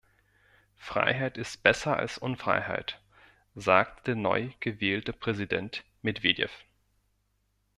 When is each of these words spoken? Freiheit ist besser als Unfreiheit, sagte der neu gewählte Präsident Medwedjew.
Freiheit 0.79 1.37
ist 1.37 1.61
besser 1.61 1.95
als 1.97 2.17
Unfreiheit, 2.17 2.99
sagte 3.53 4.01
der 4.05 4.15
neu 4.15 4.49
gewählte 4.59 5.13
Präsident 5.13 5.83
Medwedjew. 6.01 6.47